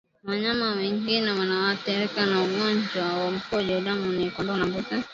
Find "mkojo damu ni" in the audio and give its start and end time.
3.31-4.31